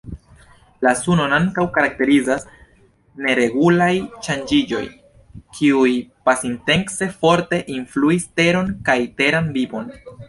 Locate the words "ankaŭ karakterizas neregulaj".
1.37-3.91